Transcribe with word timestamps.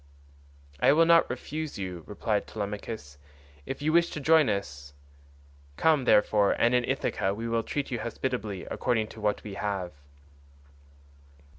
"I 0.79 0.93
will 0.93 1.05
not 1.05 1.29
refuse 1.29 1.77
you," 1.77 2.03
replied 2.07 2.47
Telemachus, 2.47 3.19
"if 3.67 3.83
you 3.83 3.93
wish 3.93 4.09
to 4.09 4.19
join 4.19 4.49
us. 4.49 4.95
Come, 5.77 6.05
therefore, 6.05 6.53
and 6.53 6.73
in 6.73 6.83
Ithaca 6.85 7.35
we 7.35 7.47
will 7.47 7.61
treat 7.61 7.91
you 7.91 7.99
hospitably 7.99 8.65
according 8.71 9.09
to 9.09 9.21
what 9.21 9.43
we 9.43 9.53
have." 9.53 9.93